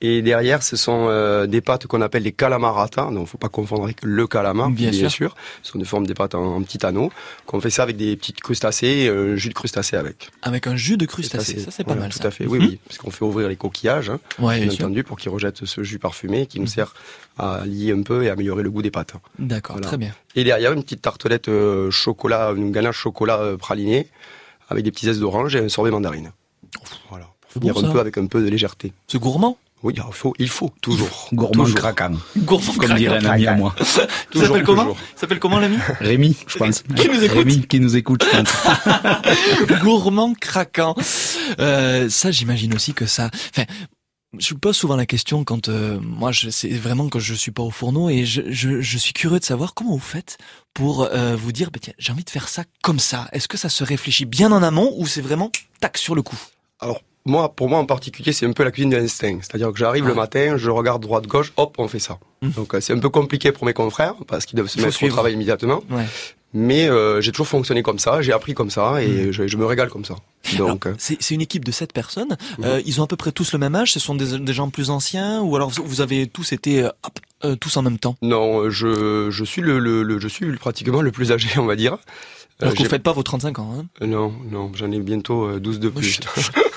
Et 0.00 0.22
derrière, 0.22 0.62
ce 0.62 0.76
sont 0.76 1.06
euh, 1.08 1.46
des 1.48 1.60
pâtes 1.60 1.88
qu'on 1.88 2.00
appelle 2.02 2.22
les 2.22 2.30
calamarata. 2.30 3.10
Donc, 3.10 3.26
faut 3.26 3.36
pas 3.38 3.48
confondre 3.48 3.82
avec 3.82 3.98
le 4.04 4.28
calamar, 4.28 4.70
Bien 4.70 4.90
bien, 4.90 4.98
sûr. 5.00 5.10
sûr. 5.10 5.36
Ce 5.64 5.72
sont 5.72 5.78
des 5.78 5.84
formes 5.84 6.06
des 6.06 6.14
pâtes 6.14 6.36
en, 6.36 6.54
en 6.56 6.62
petits 6.62 6.86
anneaux. 6.86 7.10
Qu'on 7.46 7.60
fait 7.60 7.70
ça 7.70 7.82
avec 7.82 7.96
des 7.96 8.16
petites 8.16 8.40
crustacés, 8.40 8.86
et 8.86 9.08
un 9.08 9.34
jus 9.34 9.48
de 9.48 9.54
crustacés 9.54 9.96
avec. 9.96 10.30
Avec 10.42 10.68
un 10.68 10.76
jus 10.76 10.96
de 10.96 11.04
crustacés, 11.04 11.58
ça 11.58 11.72
c'est 11.72 11.82
pas 11.82 11.88
Voilà, 11.94 12.02
mal 12.02 12.12
Tout 12.12 12.18
ça. 12.18 12.28
à 12.28 12.30
fait, 12.30 12.46
oui, 12.46 12.58
Mhm. 12.60 12.66
oui. 12.66 12.78
Parce 12.86 12.98
qu'on 12.98 13.10
fait 13.10 13.24
ouvrir 13.24 13.48
les 13.48 13.56
coquillages, 13.56 14.10
hein, 14.10 14.20
Ouais, 14.38 14.60
bien 14.60 14.72
entendu, 14.72 15.02
pour 15.02 15.16
qu'ils 15.18 15.30
rejettent 15.32 15.64
ce 15.64 15.82
jus 15.82 15.98
parfumé 15.98 16.46
qui 16.46 16.60
nous 16.60 16.68
sert 16.68 16.94
à 17.36 17.62
lier 17.66 17.92
un 17.92 18.02
peu 18.02 18.22
et 18.22 18.30
améliorer 18.30 18.62
le 18.62 18.70
goût 18.70 18.82
des 18.82 18.92
pâtes. 18.92 19.14
D'accord, 19.40 19.76
Voilà. 19.76 19.88
très 19.88 19.96
bien. 19.96 20.14
Et 20.36 20.44
derrière, 20.44 20.72
une 20.74 20.82
petite 20.84 21.02
tartelette 21.02 21.48
euh, 21.48 21.90
chocolat, 21.90 22.52
une 22.56 22.70
ganache 22.70 22.98
chocolat 22.98 23.38
euh, 23.40 23.56
praliné, 23.56 24.06
avec 24.68 24.84
des 24.84 24.92
petits 24.92 25.06
zestes 25.06 25.18
d'orange 25.20 25.56
et 25.56 25.60
un 25.60 25.68
sorbet 25.68 25.90
mandarine. 25.90 26.30
Voilà. 27.10 27.26
Pour 27.40 27.52
finir 27.62 27.74
bon, 27.74 27.84
un 27.84 27.92
peu 27.92 27.98
avec 28.00 28.16
un 28.18 28.26
peu 28.26 28.40
de 28.42 28.48
légèreté. 28.48 28.92
C'est 29.08 29.18
gourmand 29.18 29.56
Oui, 29.82 29.94
il 29.96 30.02
faut, 30.12 30.34
il 30.38 30.48
faut, 30.48 30.72
toujours. 30.80 31.28
Gourmand 31.32 31.64
Toujours. 31.64 31.78
craquant, 31.78 32.12
Gourmand 32.36 32.72
comme 32.74 32.94
dirait 32.94 33.18
un 33.18 33.30
ami 33.30 33.46
à 33.46 33.54
moi. 33.54 33.74
Il 34.34 34.40
s'appelle 34.40 34.62
comment 34.64 34.96
s'appelle 35.14 35.38
comment 35.38 35.60
l'ami 35.60 35.78
Rémi, 36.00 36.36
je 36.48 36.58
pense. 36.58 36.82
Qui 36.82 37.08
nous 37.08 37.22
écoute 37.22 37.38
Rémi 37.38 37.66
qui 37.66 37.80
nous 37.80 37.96
écoute, 37.96 38.24
je 38.24 38.36
pense. 38.36 39.80
Gourmand 39.82 40.34
craquant. 40.34 40.96
Euh, 41.60 42.08
ça, 42.10 42.32
j'imagine 42.32 42.74
aussi 42.74 42.92
que 42.92 43.06
ça. 43.06 43.30
Enfin, 43.50 43.66
je 44.36 44.54
me 44.54 44.58
pose 44.58 44.76
souvent 44.76 44.96
la 44.96 45.06
question 45.06 45.44
quand 45.44 45.68
euh, 45.68 45.98
moi, 46.02 46.32
je, 46.32 46.50
c'est 46.50 46.68
vraiment 46.68 47.08
que 47.08 47.18
je 47.20 47.34
suis 47.34 47.52
pas 47.52 47.62
au 47.62 47.70
fourneau 47.70 48.10
et 48.10 48.24
je, 48.24 48.42
je, 48.48 48.80
je 48.80 48.98
suis 48.98 49.12
curieux 49.12 49.38
de 49.38 49.44
savoir 49.44 49.74
comment 49.74 49.92
vous 49.92 49.98
faites 49.98 50.38
pour 50.74 51.02
euh, 51.04 51.36
vous 51.36 51.52
dire, 51.52 51.70
bah, 51.70 51.78
tiens, 51.80 51.94
j'ai 51.98 52.12
envie 52.12 52.24
de 52.24 52.30
faire 52.30 52.48
ça 52.48 52.64
comme 52.82 52.98
ça. 52.98 53.28
Est-ce 53.32 53.48
que 53.48 53.56
ça 53.56 53.68
se 53.68 53.84
réfléchit 53.84 54.26
bien 54.26 54.52
en 54.52 54.62
amont 54.62 54.92
ou 54.96 55.06
c'est 55.06 55.22
vraiment 55.22 55.50
tac 55.80 55.96
sur 55.96 56.14
le 56.14 56.22
coup? 56.22 56.38
Alors, 56.80 57.00
moi, 57.28 57.48
pour 57.54 57.68
moi 57.68 57.78
en 57.78 57.86
particulier, 57.86 58.32
c'est 58.32 58.46
un 58.46 58.52
peu 58.52 58.64
la 58.64 58.70
cuisine 58.70 58.90
de 58.90 58.96
l'instinct. 58.96 59.38
C'est-à-dire 59.42 59.70
que 59.72 59.78
j'arrive 59.78 60.06
le 60.06 60.14
matin, 60.14 60.56
je 60.56 60.70
regarde 60.70 61.02
droite-gauche, 61.02 61.52
hop, 61.56 61.74
on 61.78 61.86
fait 61.88 61.98
ça. 62.00 62.18
Mhm. 62.42 62.50
Donc, 62.52 62.74
euh, 62.74 62.80
c'est 62.80 62.92
un 62.92 62.98
peu 62.98 63.08
compliqué 63.10 63.52
pour 63.52 63.64
mes 63.66 63.72
confrères, 63.74 64.14
parce 64.26 64.46
qu'ils 64.46 64.56
doivent 64.56 64.68
se 64.70 64.80
mettre 64.80 64.92
suivre. 64.94 65.12
au 65.12 65.16
travail 65.16 65.34
immédiatement. 65.34 65.82
Ouais. 65.90 66.04
Mais 66.54 66.88
euh, 66.88 67.20
j'ai 67.20 67.30
toujours 67.30 67.46
fonctionné 67.48 67.82
comme 67.82 67.98
ça, 67.98 68.22
j'ai 68.22 68.32
appris 68.32 68.54
comme 68.54 68.70
ça, 68.70 69.02
et 69.02 69.32
je, 69.34 69.46
je 69.46 69.56
me 69.58 69.66
régale 69.66 69.90
comme 69.90 70.06
ça. 70.06 70.16
Donc, 70.56 70.86
euh, 70.86 70.94
C'est 70.98 71.30
une 71.34 71.42
équipe 71.42 71.62
de 71.64 71.70
sept 71.72 71.92
personnes. 71.92 72.38
Euh, 72.64 72.80
ils 72.86 73.00
ont 73.02 73.04
à 73.04 73.06
peu 73.06 73.16
près 73.16 73.32
tous 73.32 73.52
le 73.52 73.58
même 73.58 73.74
âge. 73.74 73.92
Ce 73.92 74.00
sont 74.00 74.14
des, 74.14 74.38
des 74.38 74.52
gens 74.54 74.70
plus 74.70 74.88
anciens 74.88 75.42
ou 75.42 75.54
alors 75.56 75.68
vous- 75.68 76.00
avez 76.00 76.26
tous 76.26 76.52
été 76.52 76.84
hop, 76.84 77.58
tous 77.60 77.76
en 77.76 77.82
même 77.82 77.98
temps? 77.98 78.16
non, 78.22 78.70
je, 78.70 79.28
je 79.30 79.44
suis 79.44 79.60
le, 79.60 79.78
le, 79.78 80.02
le- 80.02 80.18
je 80.18 80.28
suis 80.28 80.50
pratiquement 80.56 81.02
le 81.02 81.12
plus 81.12 81.32
âgé, 81.32 81.48
on 81.58 81.66
va 81.66 81.76
dire. 81.76 81.98
Alors 82.60 82.72
que 82.72 82.78
vous 82.78 82.84
j'ai- 82.84 82.88
faites 82.90 83.02
pas 83.02 83.12
vos 83.12 83.22
35 83.22 83.58
ans. 83.58 83.74
Hein. 84.00 84.06
Non, 84.06 84.32
non, 84.50 84.72
j'en 84.74 84.90
ai 84.90 84.98
bientôt 85.00 85.44
euh, 85.44 85.60
12 85.60 85.80
de 85.80 85.90
plus. 85.90 86.18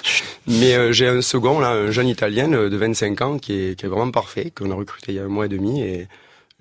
Mais 0.47 0.75
euh, 0.75 0.91
j'ai 0.91 1.07
un 1.07 1.21
second, 1.21 1.59
là, 1.59 1.71
un 1.71 1.91
jeune 1.91 2.07
Italien 2.07 2.51
euh, 2.53 2.69
de 2.69 2.77
25 2.77 3.21
ans 3.21 3.37
qui 3.37 3.53
est, 3.53 3.79
qui 3.79 3.85
est 3.85 3.89
vraiment 3.89 4.11
parfait, 4.11 4.51
qu'on 4.51 4.71
a 4.71 4.75
recruté 4.75 5.11
il 5.11 5.15
y 5.15 5.19
a 5.19 5.23
un 5.23 5.27
mois 5.27 5.45
et 5.45 5.49
demi 5.49 5.81
et 5.81 6.07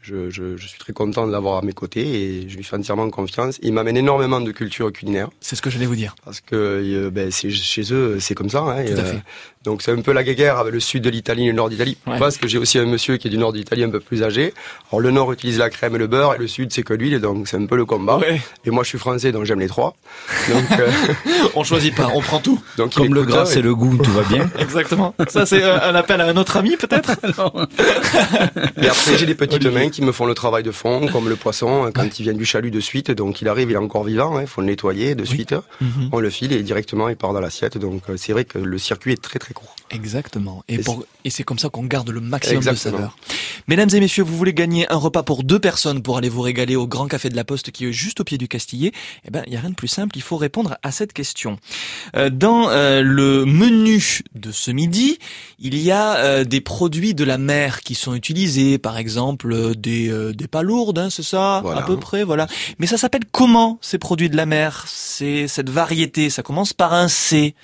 Je, 0.02 0.30
je, 0.30 0.56
je 0.56 0.66
suis 0.66 0.78
très 0.78 0.92
content 0.92 1.26
de 1.26 1.32
l'avoir 1.32 1.58
à 1.58 1.62
mes 1.62 1.72
côtés 1.72 2.00
et 2.00 2.48
je 2.48 2.56
lui 2.56 2.64
fais 2.64 2.76
entièrement 2.76 3.08
confiance. 3.10 3.58
Il 3.62 3.72
m'amène 3.74 3.96
énormément 3.96 4.40
de 4.40 4.50
culture 4.50 4.90
culinaire 4.92 5.28
C'est 5.40 5.56
ce 5.56 5.62
que 5.62 5.68
j'allais 5.70 5.86
vous 5.86 5.96
dire. 5.96 6.14
parce 6.24 6.40
que 6.40 6.56
euh, 6.56 7.10
ben, 7.10 7.30
c'est 7.30 7.50
chez 7.50 7.92
eux, 7.92 8.18
c'est 8.18 8.34
comme 8.34 8.48
ça. 8.48 8.60
Hein, 8.60 8.82
et, 8.82 8.94
Tout 8.94 8.98
à 9.00 9.02
euh, 9.02 9.12
fait. 9.12 9.22
donc 9.62 9.82
c'est 9.82 9.92
un 9.92 10.00
peu 10.00 10.12
la 10.12 10.24
guerre 10.24 10.58
avec 10.58 10.72
le 10.72 10.80
sud 10.80 11.02
de 11.02 11.10
l'Italie 11.10 11.44
et 11.44 11.48
le 11.48 11.52
nord 11.52 11.68
d'Italie. 11.68 11.98
Ouais. 12.06 12.18
Parce 12.18 12.38
que 12.38 12.48
j'ai 12.48 12.58
aussi 12.58 12.78
un 12.78 12.86
monsieur 12.86 13.18
qui 13.18 13.28
est 13.28 13.30
du 13.30 13.38
nord 13.38 13.52
d'Italie 13.52 13.84
un 13.84 13.90
peu 13.90 14.00
plus 14.00 14.22
âgé. 14.22 14.54
Alors 14.90 15.00
le 15.00 15.10
nord 15.10 15.32
utilise 15.32 15.58
la 15.58 15.68
crème 15.68 15.94
et 15.96 15.98
le 15.98 16.06
beurre 16.06 16.34
et 16.34 16.38
le 16.38 16.48
sud 16.48 16.72
c'est 16.72 16.82
que 16.82 16.94
l'huile, 16.94 17.20
donc 17.20 17.46
c'est 17.46 17.58
un 17.58 17.66
peu 17.66 17.76
le 17.76 17.84
combat. 17.84 18.16
Ouais. 18.18 18.40
Et 18.64 18.70
moi 18.70 18.84
je 18.84 18.88
suis 18.88 18.98
français 18.98 19.32
donc 19.32 19.44
j'aime 19.44 19.60
les 19.60 19.68
trois. 19.68 19.94
Donc, 20.48 20.80
euh, 20.80 20.90
On 21.54 21.64
choisit 21.64 21.94
pas, 21.94 22.08
on 22.14 22.20
prend 22.20 22.38
tout. 22.38 22.60
donc 22.76 22.94
il 22.96 23.02
Comme 23.02 23.14
le 23.14 23.24
gras, 23.24 23.40
euh, 23.42 23.44
c'est 23.44 23.62
le 23.62 23.74
goût, 23.74 23.96
tout 23.96 24.12
va 24.12 24.22
bien. 24.22 24.48
Exactement. 24.58 25.14
Ça, 25.28 25.46
c'est 25.46 25.62
euh, 25.62 25.80
un 25.82 25.94
appel 25.94 26.20
à 26.20 26.26
un 26.26 26.36
autre 26.36 26.56
ami, 26.56 26.76
peut-être? 26.76 27.10
Et 28.82 28.86
après, 28.86 29.18
j'ai 29.18 29.26
des 29.26 29.34
petites 29.34 29.64
mains 29.66 29.89
qui 29.90 30.02
me 30.02 30.12
font 30.12 30.26
le 30.26 30.34
travail 30.34 30.62
de 30.62 30.72
fond, 30.72 31.08
comme 31.08 31.28
le 31.28 31.36
poisson, 31.36 31.90
quand 31.94 32.18
il 32.18 32.22
vient 32.22 32.32
du 32.32 32.44
chalut 32.44 32.70
de 32.70 32.80
suite, 32.80 33.10
donc 33.10 33.40
il 33.40 33.48
arrive, 33.48 33.70
il 33.70 33.74
est 33.74 33.76
encore 33.76 34.04
vivant, 34.04 34.40
il 34.40 34.46
faut 34.46 34.60
le 34.60 34.66
nettoyer 34.66 35.14
de 35.14 35.24
suite. 35.24 35.54
Mhm. 35.80 36.10
On 36.12 36.20
le 36.20 36.30
file 36.30 36.52
et 36.52 36.62
directement 36.62 37.08
il 37.08 37.16
part 37.16 37.32
dans 37.32 37.40
l'assiette. 37.40 37.78
Donc 37.78 38.02
euh, 38.08 38.16
c'est 38.16 38.32
vrai 38.32 38.44
que 38.44 38.58
le 38.58 38.78
circuit 38.78 39.12
est 39.12 39.22
très 39.22 39.38
très 39.38 39.54
court. 39.54 39.74
Exactement. 39.90 40.62
Et, 40.68 40.80
c'est 41.28 41.42
comme 41.42 41.58
ça 41.58 41.68
qu'on 41.68 41.84
garde 41.84 42.10
le 42.10 42.20
maximum 42.20 42.58
Exactement. 42.58 42.92
de 42.92 43.02
saveur. 43.02 43.16
Mesdames 43.68 43.90
et 43.92 44.00
messieurs, 44.00 44.22
vous 44.22 44.36
voulez 44.36 44.54
gagner 44.54 44.90
un 44.90 44.96
repas 44.96 45.22
pour 45.22 45.42
deux 45.42 45.58
personnes 45.58 46.02
pour 46.02 46.16
aller 46.16 46.28
vous 46.28 46.40
régaler 46.40 46.76
au 46.76 46.86
Grand 46.86 47.08
Café 47.08 47.28
de 47.28 47.36
la 47.36 47.44
Poste 47.44 47.70
qui 47.70 47.86
est 47.86 47.92
juste 47.92 48.20
au 48.20 48.24
pied 48.24 48.38
du 48.38 48.48
Castillet 48.48 48.92
Eh 49.26 49.30
ben, 49.30 49.42
il 49.46 49.52
y 49.52 49.56
a 49.56 49.60
rien 49.60 49.70
de 49.70 49.74
plus 49.74 49.88
simple. 49.88 50.16
Il 50.16 50.22
faut 50.22 50.36
répondre 50.36 50.78
à 50.82 50.92
cette 50.92 51.12
question. 51.12 51.58
Euh, 52.16 52.30
dans 52.30 52.70
euh, 52.70 53.02
le 53.02 53.44
menu 53.44 54.20
de 54.34 54.52
ce 54.52 54.70
midi, 54.70 55.18
il 55.58 55.76
y 55.76 55.90
a 55.90 56.16
euh, 56.16 56.44
des 56.44 56.60
produits 56.60 57.14
de 57.14 57.24
la 57.24 57.38
mer 57.38 57.80
qui 57.80 57.94
sont 57.94 58.14
utilisés, 58.14 58.78
par 58.78 58.96
exemple 58.96 59.52
euh, 59.52 59.74
des 59.80 60.08
euh, 60.10 60.32
des 60.32 60.46
palourdes, 60.46 60.98
hein, 60.98 61.08
c'est 61.10 61.22
ça, 61.22 61.60
Voilà. 61.62 61.80
à 61.80 61.82
peu 61.84 61.96
près, 61.96 62.22
voilà. 62.22 62.46
Mais 62.78 62.86
ça 62.86 62.96
s'appelle 62.98 63.24
comment 63.32 63.78
ces 63.80 63.98
produits 63.98 64.30
de 64.30 64.36
la 64.36 64.46
mer? 64.46 64.84
C'est 64.86 65.48
cette 65.48 65.70
variété. 65.70 66.30
Ça 66.30 66.42
commence 66.42 66.72
par 66.72 66.92
un 66.94 67.08
C. 67.08 67.54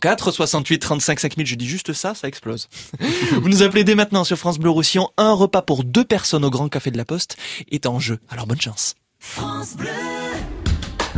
04 0.00 0.30
68 0.30 0.78
35 0.78 1.20
5000, 1.20 1.46
je 1.46 1.54
dis 1.54 1.66
juste 1.66 1.92
ça, 1.92 2.14
ça 2.14 2.28
explose. 2.28 2.68
Vous 3.42 3.48
nous 3.48 3.62
appelez 3.62 3.84
dès 3.84 3.94
maintenant 3.94 4.24
sur 4.24 4.38
France 4.38 4.58
Bleu 4.58 4.70
Roussillon. 4.70 5.10
Un 5.18 5.32
repas 5.34 5.60
pour 5.60 5.84
deux 5.84 6.04
personnes 6.04 6.44
au 6.46 6.50
Grand 6.50 6.68
Café 6.70 6.90
de 6.90 6.96
la 6.96 7.04
Poste 7.04 7.36
est 7.70 7.84
en 7.84 7.98
jeu. 8.00 8.18
Alors 8.30 8.46
bonne 8.46 8.60
chance. 8.60 8.94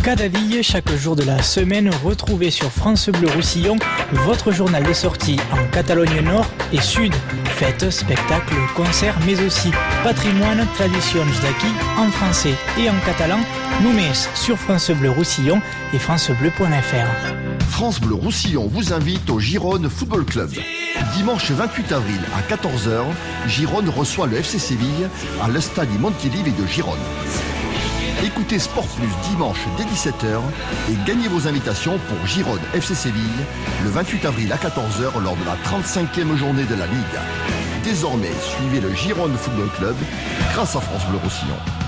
Cadaville, 0.03 0.63
chaque 0.63 0.93
jour 0.95 1.17
de 1.17 1.23
la 1.23 1.43
semaine, 1.43 1.91
retrouvez 2.05 2.51
sur 2.51 2.71
France 2.71 3.09
Bleu 3.09 3.29
Roussillon 3.35 3.77
votre 4.13 4.53
journal 4.53 4.83
de 4.83 4.93
sortie 4.93 5.37
en 5.53 5.65
Catalogne 5.71 6.21
Nord 6.23 6.47
et 6.73 6.81
Sud. 6.81 7.13
Fêtes, 7.45 7.91
spectacles, 7.91 8.55
concerts, 8.77 9.19
mais 9.27 9.41
aussi 9.45 9.71
patrimoine, 10.03 10.67
traditions 10.75 11.25
d'acquis 11.43 11.75
en 11.99 12.11
français 12.11 12.55
et 12.79 12.89
en 12.89 12.99
catalan. 13.05 13.41
Nous 13.83 13.93
met 13.93 14.13
sur 14.35 14.57
France 14.57 14.91
Bleu 14.91 15.11
Roussillon 15.11 15.61
et 15.93 15.99
francebleu.fr. 15.99 17.69
France 17.69 18.01
Bleu 18.01 18.15
Roussillon 18.15 18.67
vous 18.67 18.93
invite 18.93 19.29
au 19.31 19.39
Gironde 19.39 19.89
Football 19.89 20.25
Club. 20.25 20.51
Dimanche 21.15 21.51
28 21.51 21.93
avril 21.93 22.21
à 22.35 22.55
14h, 22.55 23.05
Gironde 23.47 23.89
reçoit 23.89 24.27
le 24.27 24.39
FC 24.39 24.59
Séville 24.59 25.09
à 25.43 25.49
l'Estadi 25.49 25.99
Montilivi 25.99 26.53
de 26.53 26.67
Gironde. 26.67 26.99
Écoutez 28.25 28.59
Sport 28.59 28.89
Plus 28.89 29.09
dimanche 29.31 29.61
dès 29.77 29.85
17h 29.85 30.41
et 30.91 31.07
gagnez 31.07 31.29
vos 31.29 31.47
invitations 31.47 31.99
pour 32.09 32.27
Gironde 32.27 32.59
FC 32.75 32.97
Séville 32.97 33.23
le 33.85 33.91
28 33.91 34.25
avril 34.25 34.53
à 34.53 34.57
14h 34.57 35.23
lors 35.23 35.37
de 35.37 35.45
la 35.45 35.57
35e 35.65 36.35
journée 36.35 36.65
de 36.65 36.75
la 36.75 36.87
Ligue. 36.87 37.21
Désormais, 37.85 38.33
suivez 38.43 38.81
le 38.81 38.93
Gironde 38.93 39.37
Football 39.37 39.71
Club 39.77 39.97
grâce 40.53 40.75
à 40.75 40.81
France 40.81 41.07
Bleu 41.07 41.19
Roussillon. 41.23 41.88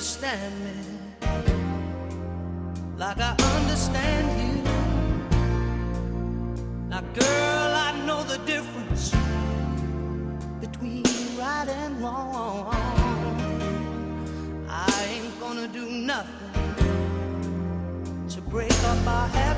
Understand 0.00 0.54
me 0.64 0.72
like 2.96 3.18
I 3.20 3.36
understand 3.58 4.26
you. 4.40 4.62
Now, 6.88 7.02
girl, 7.02 7.72
I 7.86 7.92
know 8.06 8.22
the 8.22 8.38
difference 8.46 9.10
between 10.58 11.04
right 11.38 11.68
and 11.68 12.00
wrong. 12.00 12.74
I 14.70 15.06
ain't 15.10 15.38
gonna 15.38 15.68
do 15.68 15.90
nothing 15.90 16.74
to 18.30 18.40
break 18.40 18.72
up 18.84 19.06
our 19.06 19.28
happy 19.28 19.49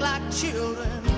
like 0.00 0.30
children 0.30 1.15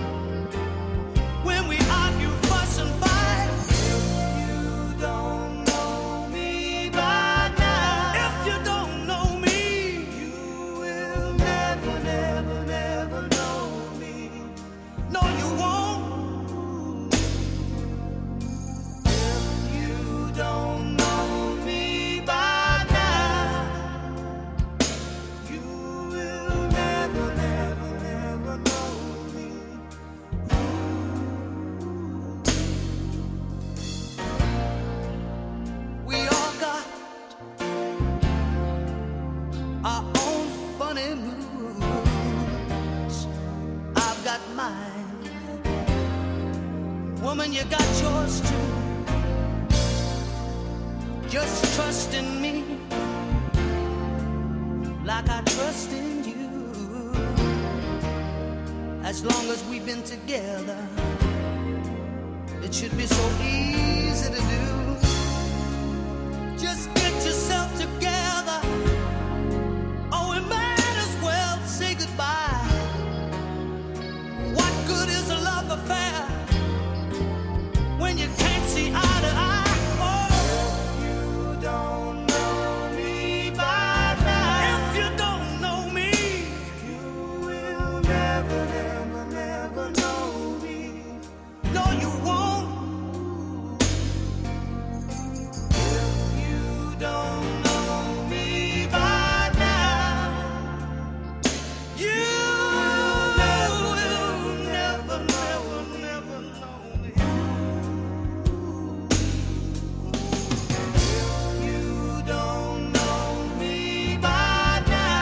you 47.58 47.64
got 47.64 48.02
yours 48.02 48.40
too. 48.40 48.56
Just 51.28 51.74
trust 51.74 52.14
in 52.14 52.40
me 52.40 52.64
like 55.04 55.28
I 55.28 55.42
trust 55.42 55.92
in 55.92 56.24
you. 56.24 57.12
As 59.02 59.24
long 59.24 59.44
as 59.50 59.64
we've 59.68 59.84
been 59.84 60.04
together, 60.04 60.78
it 62.62 62.72
should 62.72 62.96
be 62.96 63.06
so 63.06 63.30
easy 63.42 63.77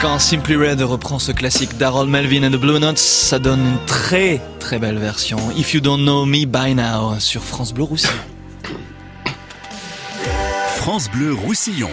Quand 0.07 0.19
Simply 0.19 0.55
Red 0.55 0.81
reprend 0.83 1.19
ce 1.19 1.33
classique 1.33 1.77
d'Harold 1.77 2.09
Melvin 2.09 2.47
and 2.47 2.51
the 2.51 2.55
Blue 2.55 2.79
Notes, 2.79 2.97
ça 2.97 3.39
donne 3.39 3.59
une 3.59 3.85
très 3.87 4.39
très 4.57 4.79
belle 4.79 4.97
version. 4.97 5.37
If 5.57 5.73
You 5.73 5.81
Don't 5.81 5.99
Know 5.99 6.25
Me 6.25 6.45
By 6.45 6.75
Now 6.75 7.19
sur 7.19 7.43
France 7.43 7.73
Bleu 7.73 7.83
Roussillon. 7.83 8.13
France 10.77 11.11
Bleu 11.11 11.33
Roussillon. 11.33 11.89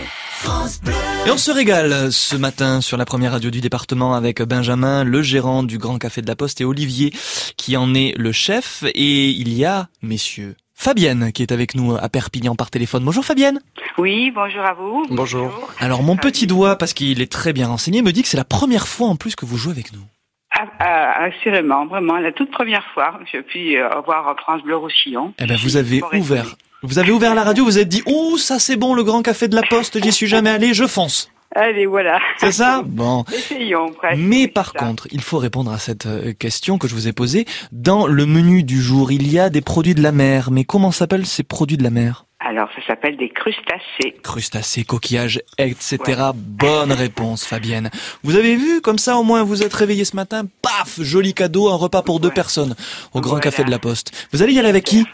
Et 1.26 1.30
on 1.32 1.36
se 1.36 1.50
régale 1.50 2.12
ce 2.12 2.36
matin 2.36 2.80
sur 2.80 2.96
la 2.96 3.04
première 3.04 3.32
radio 3.32 3.50
du 3.50 3.60
département 3.60 4.14
avec 4.14 4.40
Benjamin, 4.42 5.02
le 5.02 5.20
gérant 5.20 5.64
du 5.64 5.78
Grand 5.78 5.98
Café 5.98 6.22
de 6.22 6.28
la 6.28 6.36
Poste, 6.36 6.60
et 6.60 6.64
Olivier, 6.64 7.12
qui 7.56 7.76
en 7.76 7.94
est 7.94 8.14
le 8.16 8.30
chef. 8.30 8.84
Et 8.94 9.30
il 9.30 9.52
y 9.52 9.64
a, 9.64 9.88
messieurs, 10.02 10.54
Fabienne 10.74 11.32
qui 11.32 11.42
est 11.42 11.52
avec 11.52 11.74
nous 11.74 11.96
à 11.96 12.08
Perpignan 12.08 12.56
par 12.56 12.70
téléphone. 12.70 13.04
Bonjour 13.04 13.24
Fabienne. 13.24 13.60
Oui, 13.96 14.30
bonjour 14.34 14.62
à 14.62 14.74
vous. 14.74 15.06
Bonjour. 15.10 15.70
Alors 15.78 16.02
mon 16.02 16.16
petit 16.16 16.46
doigt, 16.46 16.76
parce 16.76 16.92
qu'il 16.92 17.22
est 17.22 17.30
très 17.30 17.52
bien 17.52 17.68
renseigné, 17.68 18.02
me 18.02 18.12
dit 18.12 18.22
que 18.22 18.28
c'est 18.28 18.36
la 18.36 18.44
première 18.44 18.88
fois 18.88 19.08
en 19.08 19.16
plus 19.16 19.36
que 19.36 19.46
vous 19.46 19.56
jouez 19.56 19.72
avec 19.72 19.92
nous. 19.92 20.02
Ah, 20.50 20.66
ah, 20.78 21.24
assurément, 21.24 21.86
vraiment, 21.86 22.18
la 22.18 22.32
toute 22.32 22.50
première 22.50 22.84
fois, 22.92 23.18
je 23.32 23.38
puis 23.38 23.76
euh, 23.76 23.88
voir 24.04 24.36
France 24.40 24.62
Bleu 24.62 24.76
Roussillon. 24.76 25.32
Eh 25.38 25.46
ben 25.46 25.56
vous 25.56 25.76
avez 25.76 26.00
ouvert. 26.12 26.56
Vous 26.82 26.98
avez 26.98 27.12
ouvert 27.12 27.34
la 27.34 27.44
radio, 27.44 27.64
vous 27.64 27.70
vous 27.70 27.78
êtes 27.78 27.88
dit, 27.88 28.02
oh 28.06 28.36
ça 28.36 28.58
c'est 28.58 28.76
bon, 28.76 28.94
le 28.94 29.02
Grand 29.02 29.22
Café 29.22 29.48
de 29.48 29.56
la 29.56 29.62
Poste, 29.62 30.02
j'y 30.02 30.12
suis 30.12 30.26
jamais 30.26 30.50
allé, 30.50 30.74
je 30.74 30.86
fonce. 30.86 31.30
Allez, 31.54 31.86
voilà. 31.86 32.18
C'est 32.38 32.52
ça 32.52 32.82
Bon. 32.84 33.24
Essayons, 33.32 33.92
presque. 33.92 34.18
Mais 34.20 34.48
par 34.48 34.72
ça. 34.72 34.78
contre, 34.80 35.06
il 35.12 35.20
faut 35.22 35.38
répondre 35.38 35.70
à 35.70 35.78
cette 35.78 36.06
euh, 36.06 36.32
question 36.32 36.78
que 36.78 36.88
je 36.88 36.94
vous 36.94 37.06
ai 37.08 37.12
posée. 37.12 37.46
Dans 37.70 38.06
le 38.06 38.26
menu 38.26 38.62
du 38.64 38.80
jour, 38.82 39.12
il 39.12 39.30
y 39.30 39.38
a 39.38 39.50
des 39.50 39.60
produits 39.60 39.94
de 39.94 40.02
la 40.02 40.10
mer. 40.12 40.50
Mais 40.50 40.64
comment 40.64 40.90
s'appellent 40.90 41.26
ces 41.26 41.42
produits 41.44 41.76
de 41.76 41.82
la 41.84 41.90
mer? 41.90 42.24
Alors, 42.40 42.68
ça 42.76 42.86
s'appelle 42.86 43.16
des 43.16 43.30
crustacés. 43.30 44.16
Crustacés, 44.22 44.84
coquillages, 44.84 45.40
etc. 45.56 45.98
Bonne 46.34 46.92
réponse, 46.92 47.46
Fabienne. 47.46 47.90
Vous 48.22 48.36
avez 48.36 48.56
vu, 48.56 48.80
comme 48.82 48.98
ça, 48.98 49.16
au 49.16 49.22
moins, 49.22 49.42
vous 49.44 49.62
êtes 49.62 49.72
réveillé 49.72 50.04
ce 50.04 50.14
matin. 50.16 50.42
Paf 50.60 51.00
Joli 51.00 51.32
cadeau, 51.32 51.70
un 51.70 51.76
repas 51.76 52.02
pour 52.02 52.20
deux 52.20 52.30
personnes 52.30 52.74
au 53.14 53.20
Grand 53.20 53.30
Voilà. 53.36 53.42
Café 53.44 53.64
de 53.64 53.70
la 53.70 53.78
Poste. 53.78 54.28
Vous 54.32 54.42
allez 54.42 54.52
y 54.52 54.58
aller 54.58 54.68
avec 54.68 54.84
qui? 54.84 55.06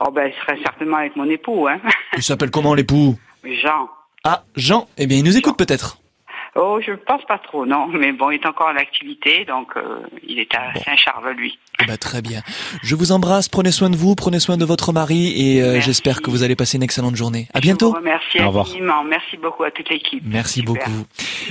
Oh, 0.00 0.10
ben, 0.10 0.32
ce 0.34 0.40
serait 0.46 0.58
certainement 0.62 0.96
avec 0.98 1.14
mon 1.16 1.28
époux, 1.28 1.66
hein. 1.68 1.78
Il 2.16 2.22
s'appelle 2.22 2.50
comment 2.50 2.72
l'époux? 2.74 3.18
Jean. 3.44 3.88
Ah, 4.24 4.44
Jean. 4.56 4.86
Eh 4.98 5.06
bien, 5.06 5.18
il 5.18 5.24
nous 5.24 5.36
écoute 5.36 5.56
peut-être. 5.56 5.98
Oh, 6.54 6.78
je 6.86 6.92
pense 6.92 7.22
pas 7.26 7.38
trop, 7.38 7.64
non. 7.64 7.88
Mais 7.88 8.12
bon, 8.12 8.30
il 8.30 8.34
est 8.34 8.46
encore 8.46 8.68
en 8.68 8.76
activité, 8.76 9.46
donc 9.46 9.68
euh, 9.76 10.00
il 10.28 10.38
est 10.38 10.54
à 10.54 10.78
Saint-Charles, 10.84 11.30
lui. 11.34 11.58
Eh 11.82 11.86
ben, 11.86 11.96
très 11.96 12.20
bien. 12.20 12.42
Je 12.82 12.94
vous 12.94 13.10
embrasse, 13.10 13.48
prenez 13.48 13.70
soin 13.72 13.88
de 13.88 13.96
vous, 13.96 14.14
prenez 14.14 14.38
soin 14.38 14.58
de 14.58 14.64
votre 14.66 14.92
mari 14.92 15.32
et 15.34 15.62
euh, 15.62 15.72
Merci. 15.72 15.86
j'espère 15.86 16.20
que 16.20 16.28
vous 16.30 16.42
allez 16.42 16.54
passer 16.54 16.76
une 16.76 16.82
excellente 16.82 17.16
journée. 17.16 17.48
À 17.54 17.58
Je 17.58 17.62
bientôt. 17.62 17.88
vous 17.92 17.96
remercie 17.96 18.38
Au 18.40 18.48
revoir. 18.48 18.66
infiniment. 18.66 19.02
Merci 19.02 19.38
beaucoup 19.38 19.64
à 19.64 19.70
toute 19.70 19.88
l'équipe. 19.88 20.22
Merci 20.26 20.60
Super. 20.60 20.74
beaucoup. 20.74 21.06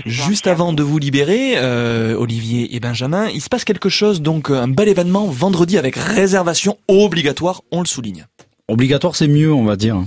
Juste 0.06 0.46
avant 0.46 0.72
de 0.72 0.84
vous 0.84 1.00
libérer, 1.00 1.54
euh, 1.58 2.16
Olivier 2.16 2.76
et 2.76 2.80
Benjamin, 2.80 3.28
il 3.30 3.42
se 3.42 3.50
passe 3.50 3.66
quelque 3.66 3.90
chose, 3.90 4.22
donc 4.22 4.52
euh, 4.52 4.62
un 4.62 4.68
bel 4.68 4.88
événement 4.88 5.26
vendredi 5.26 5.80
avec 5.80 5.96
réservation 5.96 6.78
obligatoire, 6.88 7.64
on 7.72 7.80
le 7.82 7.88
souligne. 7.88 8.28
Obligatoire, 8.68 9.16
c'est 9.16 9.28
mieux, 9.28 9.52
on 9.52 9.64
va 9.66 9.76
dire. 9.78 9.98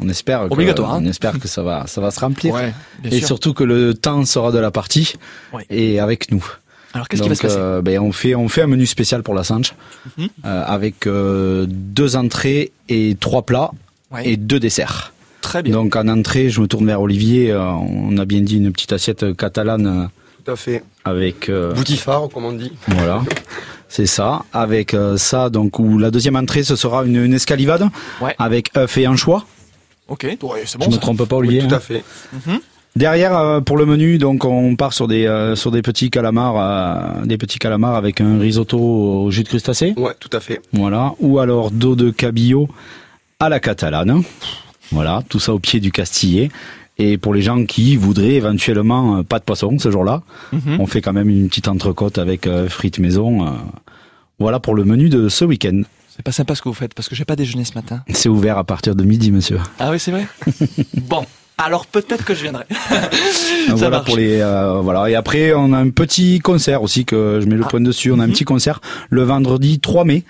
On 0.00 0.08
espère 0.08 0.48
que, 0.48 0.54
hein. 0.82 0.98
on 1.00 1.04
espère 1.06 1.38
que 1.38 1.46
ça 1.48 1.62
va, 1.62 1.86
ça 1.86 2.00
va 2.00 2.10
se 2.10 2.18
remplir. 2.20 2.54
et 3.04 3.18
sûr. 3.18 3.26
surtout 3.28 3.54
que 3.54 3.64
le 3.64 3.94
temps 3.94 4.24
sera 4.24 4.50
de 4.52 4.58
la 4.58 4.70
partie 4.70 5.14
Ouais. 5.52 5.64
et 5.70 6.00
avec 6.00 6.30
nous. 6.32 6.44
Alors 6.92 7.08
qu'est-ce 7.08 7.22
qui 7.22 7.28
va 7.28 7.34
se 7.34 7.42
passer 7.42 7.56
euh, 7.58 7.82
ben, 7.82 7.98
on 8.00 8.12
fait 8.12 8.34
on 8.34 8.48
fait 8.48 8.62
un 8.62 8.66
menu 8.68 8.86
spécial 8.86 9.22
pour 9.22 9.34
la 9.34 9.42
Sanche 9.44 9.74
Mhm. 10.16 10.28
euh, 10.44 10.64
avec 10.66 11.06
euh, 11.06 11.66
deux 11.68 12.16
entrées 12.16 12.72
et 12.88 13.16
trois 13.18 13.42
plats 13.42 13.70
Ouais. 14.12 14.28
et 14.28 14.36
deux 14.36 14.60
desserts. 14.60 15.12
Très 15.40 15.62
bien. 15.62 15.72
Donc 15.74 15.96
en 15.96 16.06
entrée, 16.08 16.50
je 16.50 16.60
me 16.60 16.66
tourne 16.68 16.86
vers 16.86 17.00
Olivier. 17.00 17.50
euh, 17.50 17.62
on 17.70 18.16
a 18.18 18.24
bien 18.24 18.40
dit 18.40 18.56
une 18.58 18.72
petite 18.72 18.92
assiette 18.92 19.36
catalane 19.36 20.08
Tout 20.44 20.52
à 20.52 20.56
fait. 20.56 20.82
avec 21.04 21.48
euh, 21.48 21.72
Boutifard, 21.74 22.28
comme 22.32 22.44
on 22.44 22.52
dit. 22.52 22.72
voilà. 22.88 23.22
C'est 23.88 24.06
ça. 24.06 24.42
Avec 24.52 24.92
euh, 24.94 25.16
ça, 25.16 25.50
donc 25.50 25.78
où 25.78 25.98
la 25.98 26.10
deuxième 26.10 26.34
entrée, 26.36 26.64
ce 26.64 26.74
sera 26.76 27.04
une, 27.04 27.16
une 27.16 27.34
escalivade 27.34 27.88
Ouais. 28.20 28.34
avec 28.38 28.70
œuf 28.76 28.96
et 28.98 29.06
anchois. 29.06 29.46
Ok, 30.08 30.24
ouais, 30.24 30.62
c'est 30.66 30.72
je 30.82 30.86
bon 30.88 30.90
me 30.94 31.00
trompe 31.00 31.24
pas, 31.24 31.36
Oui, 31.36 31.48
Olivier. 31.48 31.66
tout 31.68 31.74
hein. 31.74 31.78
à 31.78 31.80
fait. 31.80 32.04
Derrière, 32.96 33.36
euh, 33.36 33.60
pour 33.60 33.76
le 33.76 33.86
menu, 33.86 34.18
donc 34.18 34.44
on 34.44 34.76
part 34.76 34.92
sur 34.92 35.08
des 35.08 35.26
euh, 35.26 35.56
sur 35.56 35.72
des 35.72 35.82
petits 35.82 36.10
calamars, 36.10 36.54
euh, 37.22 37.24
des 37.26 37.36
petits 37.38 37.58
calamars 37.58 37.96
avec 37.96 38.20
un 38.20 38.38
risotto 38.38 38.78
au 38.78 39.30
jus 39.32 39.42
de 39.42 39.48
crustacé. 39.48 39.94
Ouais, 39.96 40.12
tout 40.20 40.30
à 40.32 40.38
fait. 40.40 40.60
Voilà. 40.72 41.14
Ou 41.18 41.40
alors 41.40 41.70
dos 41.72 41.96
de 41.96 42.10
cabillaud 42.10 42.68
à 43.40 43.48
la 43.48 43.58
catalane. 43.58 44.22
Voilà, 44.92 45.22
tout 45.28 45.40
ça 45.40 45.52
au 45.52 45.58
pied 45.58 45.80
du 45.80 45.90
Castillet. 45.90 46.50
Et 46.98 47.18
pour 47.18 47.34
les 47.34 47.42
gens 47.42 47.64
qui 47.64 47.96
voudraient 47.96 48.34
éventuellement 48.34 49.16
euh, 49.16 49.22
pas 49.24 49.40
de 49.40 49.44
poisson 49.44 49.76
ce 49.80 49.90
jour-là, 49.90 50.22
Mhm. 50.52 50.76
on 50.78 50.86
fait 50.86 51.00
quand 51.00 51.12
même 51.12 51.28
une 51.28 51.48
petite 51.48 51.66
entrecôte 51.66 52.18
avec 52.18 52.46
euh, 52.46 52.68
frites 52.68 53.00
maison. 53.00 53.44
euh. 53.44 53.50
Voilà 54.38 54.60
pour 54.60 54.76
le 54.76 54.84
menu 54.84 55.08
de 55.08 55.28
ce 55.28 55.44
week-end. 55.44 55.82
C'est 56.14 56.22
pas 56.22 56.32
sympa 56.32 56.54
ce 56.54 56.62
que 56.62 56.68
vous 56.68 56.74
faites 56.74 56.94
parce 56.94 57.08
que 57.08 57.14
j'ai 57.14 57.24
pas 57.24 57.34
déjeuné 57.36 57.64
ce 57.64 57.74
matin. 57.74 58.02
C'est 58.10 58.28
ouvert 58.28 58.56
à 58.58 58.64
partir 58.64 58.94
de 58.94 59.02
midi, 59.04 59.32
monsieur. 59.32 59.58
Ah 59.80 59.90
oui, 59.90 59.98
c'est 59.98 60.12
vrai 60.12 60.26
Bon, 60.94 61.26
alors 61.58 61.86
peut-être 61.86 62.24
que 62.24 62.34
je 62.34 62.42
viendrai. 62.42 62.64
Ça 62.70 63.74
voilà 63.74 63.90
marche. 63.90 64.06
pour 64.06 64.16
les 64.16 64.40
euh, 64.40 64.80
voilà. 64.80 65.10
Et 65.10 65.16
après, 65.16 65.52
on 65.54 65.72
a 65.72 65.78
un 65.78 65.90
petit 65.90 66.38
concert 66.38 66.82
aussi 66.82 67.04
que 67.04 67.40
je 67.42 67.46
mets 67.48 67.56
le 67.56 67.64
Ah. 67.64 67.68
point 67.68 67.80
dessus. 67.80 68.12
On 68.12 68.20
a 68.20 68.24
un 68.24 68.26
Mhm. 68.28 68.32
petit 68.32 68.44
concert 68.44 68.80
le 69.10 69.22
vendredi 69.24 69.80
3 69.80 70.04
mai. 70.04 70.22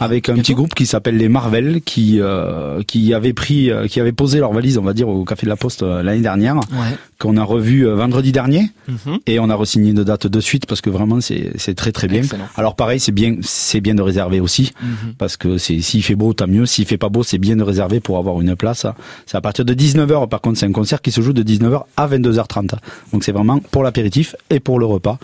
Avec 0.00 0.28
un 0.28 0.34
petit 0.34 0.54
groupe 0.54 0.74
qui 0.74 0.86
s'appelle 0.86 1.16
les 1.16 1.28
Marvel, 1.28 1.80
qui 1.80 2.18
euh, 2.20 2.82
qui 2.82 3.14
avait 3.14 3.32
pris, 3.32 3.70
euh, 3.70 3.86
qui 3.86 4.00
avait 4.00 4.10
posé 4.12 4.40
leur 4.40 4.52
valise, 4.52 4.76
on 4.76 4.82
va 4.82 4.92
dire, 4.92 5.08
au 5.08 5.24
Café 5.24 5.46
de 5.46 5.50
la 5.50 5.56
Poste 5.56 5.84
euh, 5.84 6.02
l'année 6.02 6.20
dernière, 6.20 6.56
Ouais. 6.56 6.96
qu'on 7.20 7.36
a 7.36 7.44
revu 7.44 7.86
euh, 7.86 7.94
vendredi 7.94 8.32
dernier, 8.32 8.70
Mhm. 8.88 9.18
et 9.26 9.38
on 9.38 9.48
a 9.50 9.54
re-signé 9.54 9.90
une 9.92 10.02
date 10.02 10.26
de 10.26 10.40
suite 10.40 10.66
parce 10.66 10.80
que 10.80 10.90
vraiment 10.90 11.20
c'est 11.20 11.52
c'est 11.56 11.74
très 11.76 11.92
très 11.92 12.08
bien. 12.08 12.22
Excellent. 12.22 12.48
Alors 12.56 12.74
pareil, 12.74 12.98
c'est 12.98 13.12
bien 13.12 13.36
c'est 13.42 13.80
bien 13.80 13.94
de 13.94 14.02
réserver 14.02 14.40
aussi 14.40 14.72
Mhm. 14.82 15.14
parce 15.16 15.36
que 15.36 15.58
c'est 15.58 15.80
s'il 15.80 16.02
fait 16.02 16.16
beau 16.16 16.32
tant 16.32 16.48
mieux, 16.48 16.66
s'il 16.66 16.86
fait 16.86 16.98
pas 16.98 17.08
beau 17.08 17.22
c'est 17.22 17.38
bien 17.38 17.54
de 17.54 17.62
réserver 17.62 18.00
pour 18.00 18.18
avoir 18.18 18.40
une 18.40 18.56
place. 18.56 18.86
C'est 19.26 19.36
à 19.36 19.40
partir 19.40 19.64
de 19.64 19.74
19h 19.74 20.28
par 20.28 20.40
contre 20.40 20.58
c'est 20.58 20.66
un 20.66 20.72
concert 20.72 21.00
qui 21.02 21.12
se 21.12 21.20
joue 21.20 21.32
de 21.32 21.42
19h 21.44 21.84
à 21.96 22.08
22h30. 22.08 22.74
Donc 23.12 23.22
c'est 23.22 23.32
vraiment 23.32 23.60
pour 23.70 23.84
l'apéritif 23.84 24.34
et 24.50 24.58
pour 24.58 24.80
le 24.80 24.86
repas. 24.86 25.18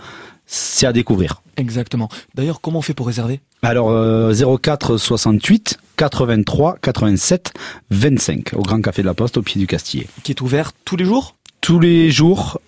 C'est 0.53 0.85
à 0.85 0.93
découvrir. 0.93 1.43
Exactement. 1.57 2.09
D'ailleurs, 2.35 2.61
comment 2.61 2.81
on 2.81 2.83
fait 2.83 2.93
pour 2.93 3.07
réserver? 3.07 3.41
Alors 3.63 3.91
euh, 3.91 4.35
04 4.35 4.97
68 4.97 5.79
83 5.97 6.79
87 6.83 7.53
25 7.93 8.55
au 8.55 8.63
Grand 8.63 8.83
Café 8.83 9.03
de 9.03 9.07
la 9.07 9.15
Poste 9.15 9.37
au 9.37 9.43
pied 9.43 9.61
du 9.61 9.69
Castillet. 9.69 10.09
Qui 10.25 10.33
est 10.33 10.41
ouvert 10.41 10.73
tous 10.85 10.97
les 10.97 11.05
jours? 11.05 11.37
Tous 11.61 11.79
les 11.79 12.11
jours 12.11 12.61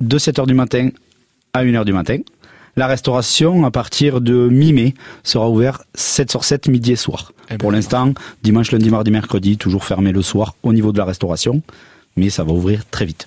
de 0.00 0.18
7h 0.18 0.46
du 0.46 0.54
matin 0.54 0.88
à 1.52 1.62
1h 1.62 1.84
du 1.84 1.92
matin. 1.92 2.16
La 2.76 2.86
restauration 2.86 3.66
à 3.66 3.70
partir 3.70 4.22
de 4.22 4.48
mi-mai 4.48 4.94
sera 5.22 5.50
ouverte 5.50 5.82
7 5.94 6.30
sur 6.30 6.44
7 6.44 6.68
midi 6.68 6.92
et 6.92 6.96
soir. 6.96 7.32
Eh 7.48 7.50
ben, 7.50 7.58
Pour 7.58 7.72
l'instant, 7.72 8.14
dimanche, 8.42 8.72
lundi, 8.72 8.88
mardi, 8.88 9.10
mercredi, 9.10 9.58
toujours 9.58 9.84
fermé 9.84 10.12
le 10.12 10.22
soir 10.22 10.54
au 10.62 10.72
niveau 10.72 10.92
de 10.92 10.98
la 10.98 11.04
restauration. 11.04 11.60
Mais 12.16 12.30
ça 12.30 12.44
va 12.44 12.52
ouvrir 12.52 12.84
très 12.90 13.06
vite. 13.06 13.26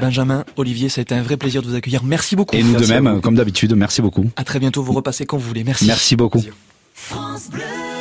Benjamin, 0.00 0.44
Olivier, 0.56 0.88
ça 0.88 1.00
a 1.00 1.02
été 1.02 1.14
un 1.14 1.22
vrai 1.22 1.36
plaisir 1.36 1.62
de 1.62 1.68
vous 1.68 1.74
accueillir. 1.74 2.04
Merci 2.04 2.36
beaucoup. 2.36 2.54
Et 2.54 2.62
nous 2.62 2.74
de 2.74 2.78
Merci 2.78 2.92
même, 2.92 3.20
comme 3.22 3.34
d'habitude, 3.34 3.74
merci 3.74 4.02
beaucoup. 4.02 4.26
À 4.36 4.44
très 4.44 4.58
bientôt, 4.58 4.82
vous 4.82 4.92
repassez 4.92 5.24
quand 5.24 5.38
vous 5.38 5.48
voulez. 5.48 5.64
Merci. 5.64 5.86
Merci 5.86 6.16
beaucoup. 6.16 6.38
Plaisir. 6.38 6.54
France 6.94 7.48
Bleu. 7.50 7.95